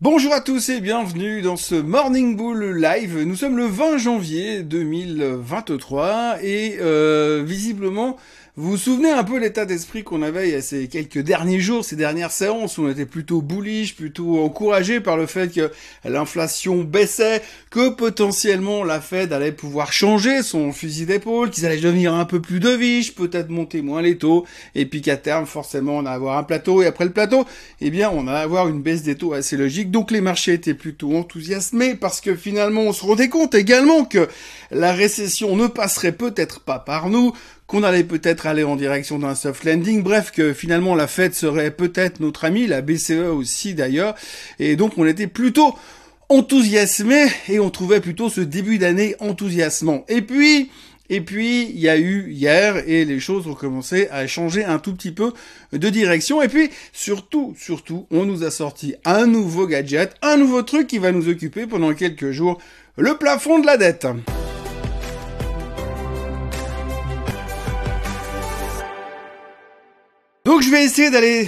[0.00, 3.20] Bonjour à tous et bienvenue dans ce Morning Bull Live.
[3.24, 8.16] Nous sommes le 20 janvier 2023 et euh, visiblement
[8.60, 11.94] vous vous souvenez un peu l'état d'esprit qu'on avait il ces quelques derniers jours, ces
[11.94, 15.70] dernières séances où on était plutôt bullish, plutôt encouragé par le fait que
[16.04, 22.14] l'inflation baissait, que potentiellement la Fed allait pouvoir changer son fusil d'épaule, qu'ils allaient devenir
[22.14, 24.44] un peu plus deviches, peut-être monter moins les taux,
[24.74, 27.44] et puis qu'à terme, forcément, on allait avoir un plateau, et après le plateau,
[27.80, 29.92] eh bien, on allait avoir une baisse des taux assez logique.
[29.92, 34.26] Donc les marchés étaient plutôt enthousiasmés parce que finalement, on se rendait compte également que
[34.72, 37.32] la récession ne passerait peut-être pas par nous,
[37.68, 41.70] qu'on allait peut-être aller en direction d'un soft landing, bref que finalement la Fed serait
[41.70, 44.16] peut-être notre ami, la BCE aussi d'ailleurs,
[44.58, 45.76] et donc on était plutôt
[46.30, 50.04] enthousiasmé et on trouvait plutôt ce début d'année enthousiasmant.
[50.08, 50.70] Et puis,
[51.10, 54.78] et puis, il y a eu hier et les choses ont commencé à changer un
[54.78, 55.32] tout petit peu
[55.72, 56.42] de direction.
[56.42, 60.98] Et puis, surtout, surtout, on nous a sorti un nouveau gadget, un nouveau truc qui
[60.98, 62.60] va nous occuper pendant quelques jours,
[62.98, 64.06] le plafond de la dette.
[70.48, 71.46] Donc je vais essayer d'aller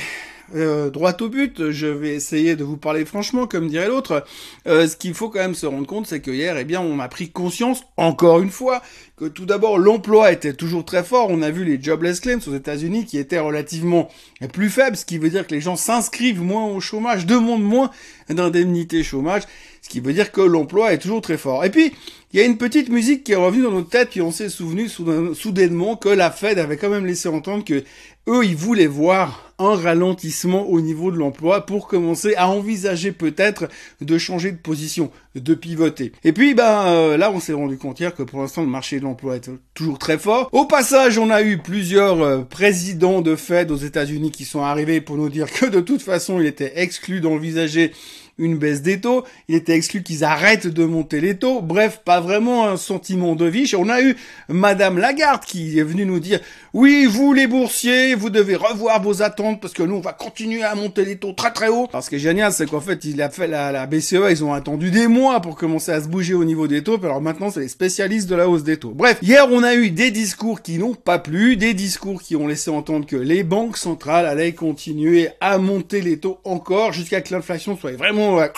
[0.55, 4.27] euh, droit au but, je vais essayer de vous parler franchement, comme dirait l'autre.
[4.67, 7.01] Euh, ce qu'il faut quand même se rendre compte, c'est que hier, eh bien, on
[7.01, 8.83] a pris conscience, encore une fois,
[9.17, 11.29] que tout d'abord l'emploi était toujours très fort.
[11.31, 14.11] On a vu les jobless claims aux États-Unis qui étaient relativement
[14.53, 17.91] plus faibles, ce qui veut dire que les gens s'inscrivent moins au chômage, demandent moins
[18.29, 19.45] d'indemnité chômage,
[19.81, 21.65] ce qui veut dire que l'emploi est toujours très fort.
[21.65, 21.95] Et puis,
[22.33, 24.49] il y a une petite musique qui est revenue dans notre tête, puis on s'est
[24.49, 27.83] souvenu soudainement que la Fed avait quand même laissé entendre que
[28.29, 33.69] eux, ils voulaient voir un ralentissement au niveau de l'emploi pour commencer à envisager peut-être
[34.01, 36.13] de changer de position, de pivoter.
[36.23, 39.01] Et puis, ben euh, là, on s'est rendu compte hier que pour l'instant, le marché
[39.01, 40.49] de l'emploi est toujours très fort.
[40.53, 45.01] Au passage, on a eu plusieurs euh, présidents de Fed aux États-Unis qui sont arrivés
[45.01, 47.93] pour nous dire que de toute façon, il était exclu d'envisager
[48.41, 49.25] une baisse des taux.
[49.49, 51.61] Il était exclu qu'ils arrêtent de monter les taux.
[51.61, 53.71] Bref, pas vraiment un sentiment de vie.
[53.79, 54.17] On a eu
[54.49, 56.41] Madame Lagarde qui est venue nous dire,
[56.75, 60.63] oui, vous les boursiers, vous devez revoir vos attentes parce que nous, on va continuer
[60.63, 61.87] à monter les taux très très haut.
[61.91, 64.91] Parce que génial, c'est qu'en fait, il a fait la, la BCE, ils ont attendu
[64.91, 66.99] des mois pour commencer à se bouger au niveau des taux.
[67.03, 68.93] alors maintenant, c'est les spécialistes de la hausse des taux.
[68.95, 72.47] Bref, hier, on a eu des discours qui n'ont pas plu, des discours qui ont
[72.47, 77.35] laissé entendre que les banques centrales allaient continuer à monter les taux encore jusqu'à que
[77.35, 78.57] l'inflation soit vraiment like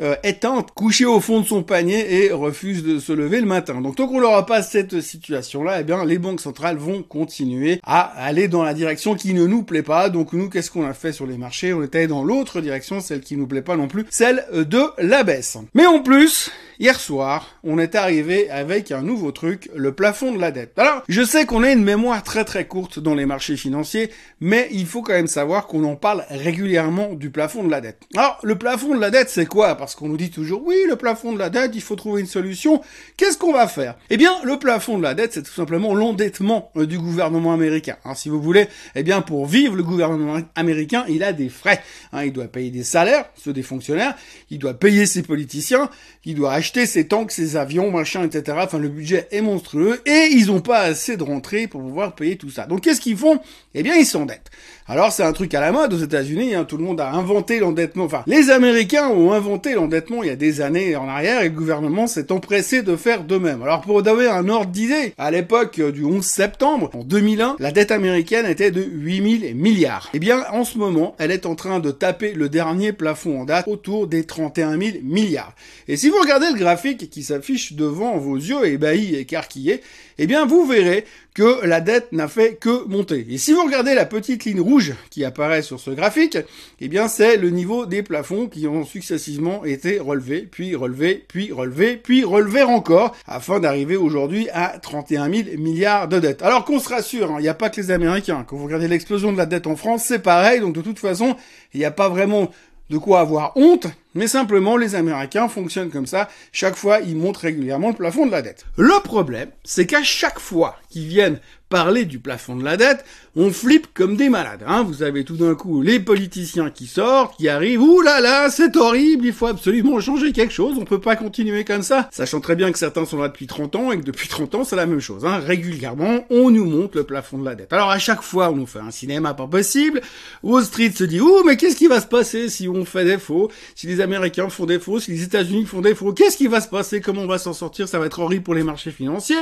[0.00, 3.80] euh, éteinte, couché au fond de son panier et refuse de se lever le matin.
[3.80, 8.00] Donc tant qu'on n'aura pas cette situation-là, eh bien les banques centrales vont continuer à
[8.00, 10.08] aller dans la direction qui ne nous plaît pas.
[10.08, 11.72] Donc nous, qu'est-ce qu'on a fait sur les marchés?
[11.74, 15.24] On était dans l'autre direction, celle qui nous plaît pas non plus, celle de la
[15.24, 15.58] baisse.
[15.74, 16.50] Mais en plus,
[16.80, 20.78] Hier soir, on est arrivé avec un nouveau truc, le plafond de la dette.
[20.78, 24.10] Alors, je sais qu'on a une mémoire très très courte dans les marchés financiers,
[24.40, 27.98] mais il faut quand même savoir qu'on en parle régulièrement du plafond de la dette.
[28.16, 29.76] Alors, le plafond de la dette, c'est quoi?
[29.94, 32.80] Qu'on nous dit toujours, oui, le plafond de la dette, il faut trouver une solution.
[33.16, 33.96] Qu'est-ce qu'on va faire?
[34.08, 37.96] Eh bien, le plafond de la dette, c'est tout simplement l'endettement euh, du gouvernement américain.
[38.04, 41.82] Alors, si vous voulez, eh bien, pour vivre, le gouvernement américain, il a des frais.
[42.12, 44.14] Hein, il doit payer des salaires, ceux des fonctionnaires,
[44.50, 45.90] il doit payer ses politiciens,
[46.24, 48.58] il doit acheter acheter tanks, ces avions, machin, etc.
[48.62, 52.36] Enfin, le budget est monstrueux et ils n'ont pas assez de rentrées pour pouvoir payer
[52.36, 52.66] tout ça.
[52.66, 53.40] Donc, qu'est-ce qu'ils font?
[53.74, 54.50] Eh bien, ils s'endettent.
[54.86, 56.54] Alors, c'est un truc à la mode aux États-Unis.
[56.54, 58.04] Hein, tout le monde a inventé l'endettement.
[58.04, 61.54] Enfin, les Américains ont inventé l'endettement il y a des années en arrière et le
[61.54, 63.62] gouvernement s'est empressé de faire de même.
[63.62, 67.90] Alors, pour donner un ordre d'idée, à l'époque du 11 septembre, en 2001, la dette
[67.90, 70.10] américaine était de 8000 milliards.
[70.14, 73.44] Eh bien, en ce moment, elle est en train de taper le dernier plafond en
[73.44, 75.54] date autour des 31 000 milliards.
[75.88, 79.80] Et si vous regardez le graphique qui s'affiche devant vos yeux ébahis et écarquillés,
[80.18, 81.04] eh bien vous verrez
[81.34, 83.26] que la dette n'a fait que monter.
[83.30, 86.36] Et si vous regardez la petite ligne rouge qui apparaît sur ce graphique,
[86.80, 91.52] eh bien c'est le niveau des plafonds qui ont successivement été relevés, puis relevés, puis
[91.52, 96.42] relevés, puis relevés encore, afin d'arriver aujourd'hui à 31 000 milliards de dettes.
[96.42, 98.44] Alors qu'on se rassure, hein, il n'y a pas que les Américains.
[98.46, 101.36] Quand vous regardez l'explosion de la dette en France, c'est pareil, donc de toute façon,
[101.74, 102.50] il n'y a pas vraiment
[102.90, 107.36] de quoi avoir honte, mais simplement les Américains fonctionnent comme ça, chaque fois ils montent
[107.36, 108.66] régulièrement le plafond de la dette.
[108.76, 111.38] Le problème, c'est qu'à chaque fois qu'ils viennent
[111.70, 113.04] parler du plafond de la dette,
[113.36, 114.64] on flippe comme des malades.
[114.66, 114.82] Hein.
[114.82, 118.76] Vous avez tout d'un coup les politiciens qui sortent, qui arrivent, ouh là là, c'est
[118.76, 122.08] horrible, il faut absolument changer quelque chose, on peut pas continuer comme ça.
[122.10, 124.64] Sachant très bien que certains sont là depuis 30 ans et que depuis 30 ans
[124.64, 125.24] c'est la même chose.
[125.24, 125.38] Hein.
[125.38, 127.72] Régulièrement, on nous monte le plafond de la dette.
[127.72, 130.00] Alors à chaque fois, on nous fait un cinéma pas possible,
[130.42, 133.18] Wall Street se dit, ouh mais qu'est-ce qui va se passer si on fait des
[133.18, 136.48] faux, si les Américains font des faux, si les États-Unis font des faux, qu'est-ce qui
[136.48, 138.90] va se passer, comment on va s'en sortir, ça va être horrible pour les marchés
[138.90, 139.36] financiers.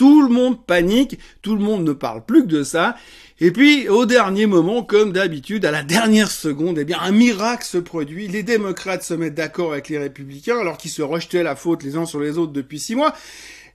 [0.00, 2.96] Tout le monde panique, tout le monde ne parle plus que de ça.
[3.38, 7.66] Et puis, au dernier moment, comme d'habitude, à la dernière seconde, eh bien, un miracle
[7.66, 8.26] se produit.
[8.26, 11.98] Les démocrates se mettent d'accord avec les républicains, alors qu'ils se rejetaient la faute les
[11.98, 13.14] uns sur les autres depuis six mois.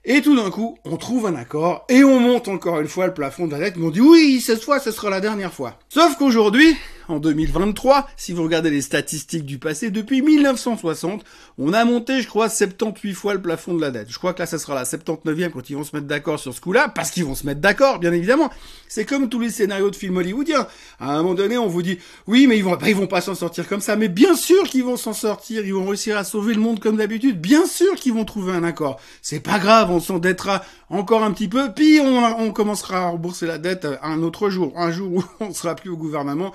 [0.04, 3.14] Et tout d'un coup, on trouve un accord et on monte encore une fois le
[3.14, 3.76] plafond de la dette.
[3.76, 5.78] Ils m'ont dit oui, cette fois, ce sera la dernière fois.
[5.90, 6.76] Sauf qu'aujourd'hui,
[7.08, 11.24] en 2023, si vous regardez les statistiques du passé, depuis 1960,
[11.58, 14.12] on a monté, je crois, 78 fois le plafond de la dette.
[14.12, 16.54] Je crois que là, ça sera la 79e quand ils vont se mettre d'accord sur
[16.54, 18.50] ce coup-là, parce qu'ils vont se mettre d'accord, bien évidemment.
[18.88, 20.68] C'est comme tous les scénarios de films hollywoodiens.
[21.00, 23.36] À un moment donné, on vous dit, oui, mais ils vont, ils vont pas s'en
[23.36, 23.96] sortir comme ça.
[23.96, 25.66] Mais bien sûr qu'ils vont s'en sortir.
[25.66, 27.40] Ils vont réussir à sauver le monde comme d'habitude.
[27.40, 29.00] Bien sûr qu'ils vont trouver un accord.
[29.22, 33.58] C'est pas grave, on s'endettera encore un petit peu, puis on, commencera à rembourser la
[33.58, 34.74] dette un autre jour.
[34.76, 36.54] Un jour où on sera plus au gouvernement,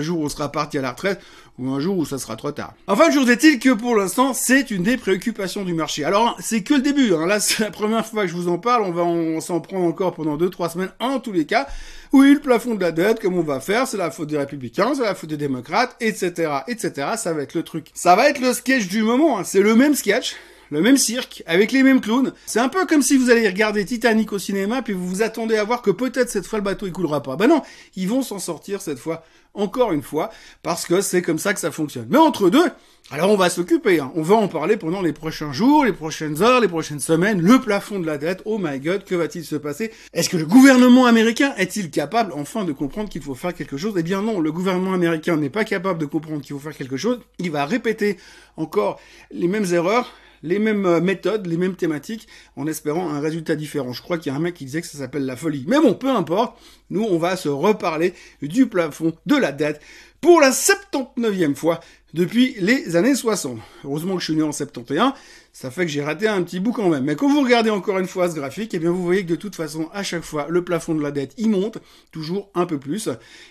[0.00, 1.20] jour où on sera parti à la retraite,
[1.58, 2.74] ou un jour où ça sera trop tard.
[2.86, 6.04] Enfin, jour est-il que pour l'instant, c'est une des préoccupations du marché.
[6.04, 7.14] Alors, c'est que le début.
[7.14, 7.26] Hein.
[7.26, 8.84] Là, c'est la première fois que je vous en parle.
[8.84, 11.66] On va s'en prendre encore pendant deux, trois semaines, en tous les cas.
[12.12, 14.94] Oui, le plafond de la dette, comme on va faire, c'est la faute des républicains,
[14.94, 17.08] c'est la faute des démocrates, etc., etc.
[17.16, 17.88] Ça va être le truc.
[17.94, 19.38] Ça va être le sketch du moment.
[19.38, 19.44] Hein.
[19.44, 20.36] C'est le même sketch
[20.72, 22.32] le même cirque, avec les mêmes clowns.
[22.46, 25.56] C'est un peu comme si vous allez regarder Titanic au cinéma, puis vous vous attendez
[25.56, 27.36] à voir que peut-être cette fois le bateau il coulera pas.
[27.36, 27.62] Ben non,
[27.94, 29.22] ils vont s'en sortir cette fois,
[29.52, 30.30] encore une fois,
[30.62, 32.06] parce que c'est comme ça que ça fonctionne.
[32.08, 32.64] Mais entre deux,
[33.10, 34.10] alors on va s'occuper, hein.
[34.14, 37.60] on va en parler pendant les prochains jours, les prochaines heures, les prochaines semaines, le
[37.60, 39.92] plafond de la dette, oh my god, que va-t-il se passer?
[40.14, 43.92] Est-ce que le gouvernement américain est-il capable enfin de comprendre qu'il faut faire quelque chose?
[43.98, 46.96] Eh bien non, le gouvernement américain n'est pas capable de comprendre qu'il faut faire quelque
[46.96, 48.16] chose, il va répéter
[48.56, 48.98] encore
[49.30, 50.10] les mêmes erreurs,
[50.42, 53.92] les mêmes euh, méthodes, les mêmes thématiques, en espérant un résultat différent.
[53.92, 55.64] Je crois qu'il y a un mec qui disait que ça s'appelle la folie.
[55.68, 56.58] Mais bon, peu importe,
[56.90, 59.80] nous on va se reparler du plafond de la dette
[60.20, 61.80] pour la 79e fois
[62.14, 63.58] depuis les années 60.
[63.84, 65.12] Heureusement que je suis né en 71,
[65.52, 67.04] ça fait que j'ai raté un petit bout quand même.
[67.04, 69.36] Mais quand vous regardez encore une fois ce graphique, eh bien vous voyez que de
[69.36, 71.78] toute façon, à chaque fois, le plafond de la dette, il monte
[72.12, 73.08] toujours un peu plus.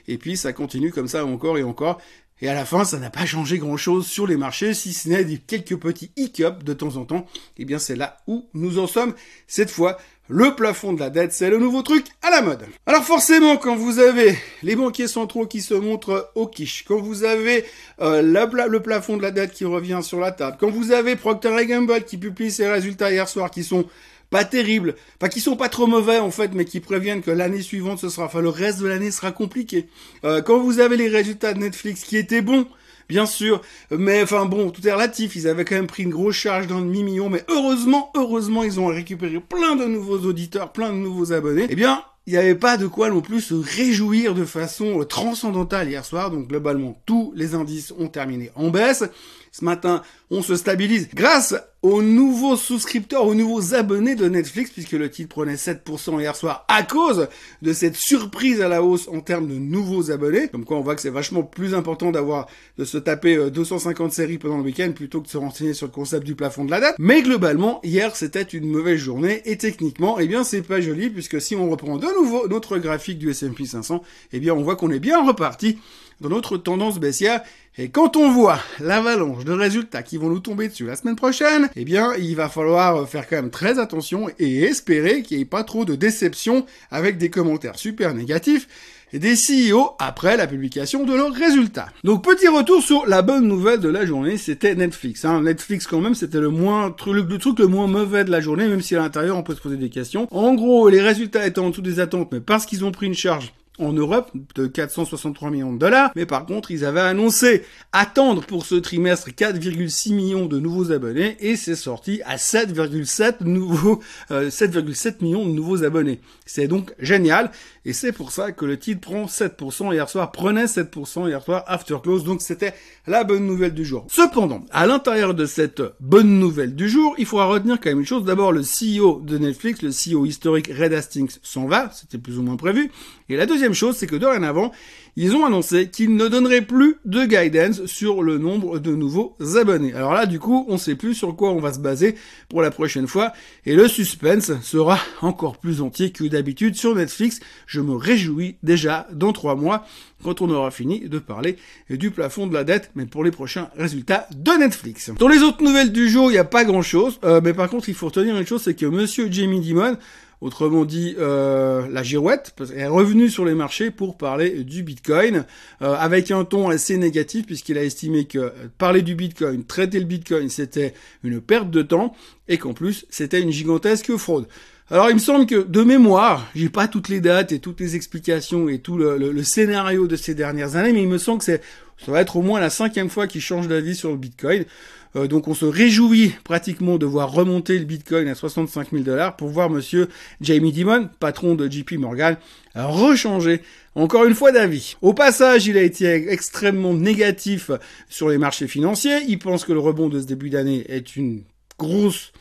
[0.08, 2.00] Et puis ça continue comme ça encore et encore.
[2.42, 5.38] Et à la fin, ça n'a pas changé grand-chose sur les marchés, si ce n'est
[5.38, 7.28] quelques petits hiccups de temps en temps.
[7.58, 9.14] Eh bien, c'est là où nous en sommes
[9.48, 9.98] cette fois.
[10.28, 12.66] Le plafond de la dette, c'est le nouveau truc à la mode.
[12.86, 17.26] Alors forcément, quand vous avez les banquiers centraux qui se montrent au quiche, quand vous
[17.26, 17.66] avez
[18.00, 21.66] euh, le plafond de la dette qui revient sur la table, quand vous avez Procter
[21.66, 23.86] Gamble qui publie ses résultats hier soir qui sont
[24.32, 27.62] pas terribles, pas qui sont pas trop mauvais en fait, mais qui préviennent que l'année
[27.62, 29.88] suivante ce sera, enfin le reste de l'année sera compliqué.
[30.24, 32.66] Euh, quand vous avez les résultats de Netflix qui étaient bons,
[33.10, 33.62] bien sûr,
[33.92, 35.36] mais enfin bon, tout est relatif.
[35.36, 38.88] Ils avaient quand même pris une grosse charge d'un demi-million, mais heureusement, heureusement, ils ont
[38.88, 41.68] récupéré plein de nouveaux auditeurs, plein de nouveaux abonnés.
[41.70, 45.90] Eh bien, il n'y avait pas de quoi non plus se réjouir de façon transcendantale
[45.90, 49.04] hier soir, donc globalement tous les indices ont terminé en baisse.
[49.52, 54.94] Ce matin, on se stabilise grâce aux nouveaux souscripteurs, aux nouveaux abonnés de Netflix, puisque
[54.94, 57.28] le titre prenait 7% hier soir à cause
[57.62, 60.48] de cette surprise à la hausse en termes de nouveaux abonnés.
[60.48, 64.14] Comme quoi on voit que c'est vachement plus important d'avoir, de se taper 250 euh,
[64.14, 66.72] séries pendant le week-end plutôt que de se renseigner sur le concept du plafond de
[66.72, 66.96] la date.
[66.98, 71.42] Mais globalement, hier c'était une mauvaise journée et techniquement, eh bien c'est pas joli puisque
[71.42, 74.02] si on reprend de nouveau notre graphique du S&P 500,
[74.32, 75.78] eh bien on voit qu'on est bien reparti
[76.22, 77.42] dans notre tendance baissière.
[77.78, 81.70] Et quand on voit l'avalanche de résultats qui vont nous tomber dessus la semaine prochaine,
[81.76, 85.46] eh bien, il va falloir faire quand même très attention et espérer qu'il n'y ait
[85.46, 88.68] pas trop de déception avec des commentaires super négatifs
[89.14, 91.88] et des CEO après la publication de leurs résultats.
[92.04, 95.26] Donc petit retour sur la bonne nouvelle de la journée, c'était Netflix.
[95.26, 95.42] Hein.
[95.42, 98.82] Netflix quand même, c'était le moins le, truc le moins mauvais de la journée, même
[98.82, 100.28] si à l'intérieur on peut se poser des questions.
[100.32, 103.14] En gros, les résultats étaient en dessous des attentes, mais parce qu'ils ont pris une
[103.14, 107.64] charge en Europe de 463 millions de dollars, mais par contre ils avaient annoncé
[107.94, 114.02] attendre pour ce trimestre 4,6 millions de nouveaux abonnés et c'est sorti à 7,7 nouveaux
[114.30, 116.20] 7,7 euh, millions de nouveaux abonnés.
[116.46, 117.52] C'est donc génial
[117.84, 121.64] et c'est pour ça que le titre prend 7% hier soir, prenait 7% hier soir
[121.68, 122.74] after close, donc c'était
[123.08, 124.06] la bonne nouvelle du jour.
[124.10, 128.06] Cependant, à l'intérieur de cette bonne nouvelle du jour, il faudra retenir quand même une
[128.06, 128.24] chose.
[128.24, 132.44] D'abord, le CEO de Netflix, le CEO historique Red Hastings s'en va, c'était plus ou
[132.44, 132.92] moins prévu.
[133.30, 134.72] Et la deuxième chose, c'est que dorénavant,
[135.16, 139.94] ils ont annoncé qu'ils ne donneraient plus de guidance sur le nombre de nouveaux abonnés.
[139.94, 142.16] Alors là, du coup, on sait plus sur quoi on va se baser
[142.50, 143.34] pour la prochaine fois,
[143.66, 147.40] et le suspense sera encore plus entier que d'habitude sur Netflix.
[147.72, 149.88] Je me réjouis déjà dans trois mois,
[150.26, 151.56] quand on aura fini de parler
[151.90, 155.10] du plafond de la dette, mais pour les prochains résultats de Netflix.
[155.18, 157.70] Dans les autres nouvelles du jour, il n'y a pas grand chose, euh, mais par
[157.70, 159.96] contre, il faut retenir une chose, c'est que monsieur Jamie Dimon,
[160.42, 165.46] Autrement dit, euh, la girouette est revenue sur les marchés pour parler du Bitcoin,
[165.84, 170.06] euh, avec un ton assez négatif, puisqu'il a estimé que parler du Bitcoin, traiter le
[170.06, 172.16] Bitcoin, c'était une perte de temps,
[172.48, 174.48] et qu'en plus, c'était une gigantesque fraude.
[174.90, 177.96] Alors il me semble que de mémoire, j'ai pas toutes les dates et toutes les
[177.96, 181.62] explications et tout le, scénario de ces dernières années, mais il me semble que c'est
[182.06, 184.66] ça va être au moins la cinquième fois qu'il change d'avis sur le Bitcoin.
[185.16, 189.36] Euh, donc on se réjouit pratiquement de voir remonter le Bitcoin à 65 000 dollars
[189.36, 190.08] pour voir Monsieur
[190.40, 192.38] Jamie Dimon, patron de JP Morgan,
[192.76, 193.62] rechanger
[193.96, 194.96] encore une fois d'avis.
[195.02, 197.72] Au passage, il a été extrêmement négatif
[198.10, 199.20] sur les marchés financiers.
[199.28, 201.44] Il pense que le rebond de ce début d'année est une
[201.78, 202.32] grosse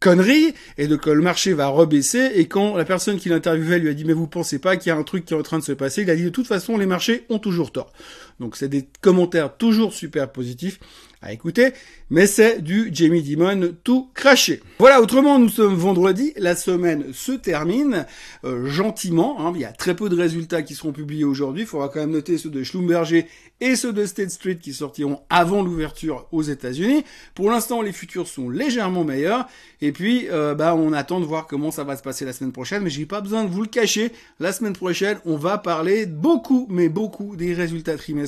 [0.00, 3.88] connerie et de que le marché va rebaisser et quand la personne qui l'interviewait lui
[3.88, 5.58] a dit mais vous pensez pas qu'il y a un truc qui est en train
[5.58, 7.92] de se passer, il a dit de toute façon les marchés ont toujours tort.
[8.40, 10.78] Donc c'est des commentaires toujours super positifs
[11.22, 11.70] à écouter,
[12.10, 14.62] mais c'est du Jamie Dimon tout craché.
[14.78, 18.06] Voilà, autrement nous sommes vendredi, la semaine se termine
[18.44, 19.52] euh, gentiment, hein.
[19.54, 22.10] il y a très peu de résultats qui seront publiés aujourd'hui, il faudra quand même
[22.10, 23.26] noter ceux de Schlumberger
[23.60, 27.04] et ceux de State Street qui sortiront avant l'ouverture aux États-Unis.
[27.34, 29.46] Pour l'instant, les futurs sont légèrement meilleurs.
[29.80, 32.52] Et puis, euh, bah, on attend de voir comment ça va se passer la semaine
[32.52, 32.82] prochaine.
[32.82, 34.12] Mais j'ai pas besoin de vous le cacher.
[34.40, 38.25] La semaine prochaine, on va parler beaucoup, mais beaucoup des résultats trimestriels.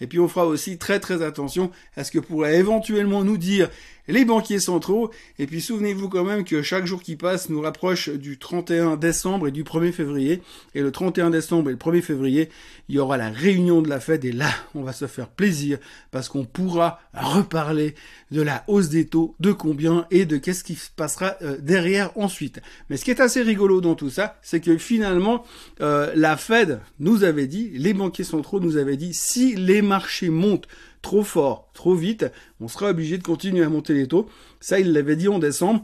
[0.00, 3.68] Et puis, on fera aussi très, très attention à ce que pourrait éventuellement nous dire
[4.10, 5.10] les banquiers centraux.
[5.38, 9.48] Et puis souvenez-vous quand même que chaque jour qui passe nous rapproche du 31 décembre
[9.48, 10.42] et du 1er février.
[10.74, 12.48] Et le 31 décembre et le 1er février,
[12.88, 15.78] il y aura la réunion de la Fed et là, on va se faire plaisir
[16.10, 17.94] parce qu'on pourra reparler
[18.30, 22.16] de la hausse des taux, de combien et de qu'est-ce qui se passera euh, derrière
[22.16, 22.60] ensuite.
[22.88, 25.44] Mais ce qui est assez rigolo dans tout ça, c'est que finalement,
[25.80, 30.30] euh, la Fed nous avait dit, les banquiers centraux nous avaient dit, si les marchés
[30.30, 30.68] montent
[31.02, 32.26] trop fort, trop vite,
[32.60, 34.28] on sera obligé de continuer à monter les taux.
[34.60, 35.82] Ça, il l'avait dit en décembre.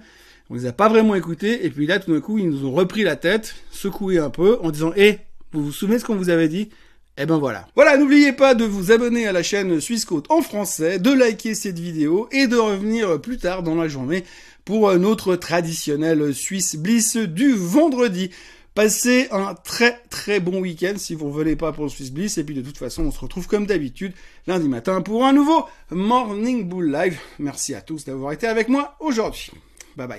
[0.50, 1.64] On les a pas vraiment écoutés.
[1.64, 4.59] Et puis là, tout d'un coup, ils nous ont repris la tête, secoué un peu,
[4.62, 5.18] en disant, eh,
[5.52, 6.68] vous vous souvenez de ce qu'on vous avait dit?
[7.18, 7.66] Et eh ben voilà.
[7.75, 11.54] Voilà, n'oubliez pas de vous abonner à la chaîne Suisse Côte en français, de liker
[11.54, 14.23] cette vidéo et de revenir plus tard dans la journée
[14.66, 18.30] pour notre traditionnel Suisse Bliss du vendredi.
[18.76, 22.37] Passez un très très bon week-end si vous ne venez pas pour le Swiss Bliss.
[22.37, 24.12] Et puis de toute façon, on se retrouve comme d'habitude
[24.47, 27.18] lundi matin pour un nouveau Morning Bull Live.
[27.38, 29.50] Merci à tous d'avoir été avec moi aujourd'hui.
[29.97, 30.14] Bye bye.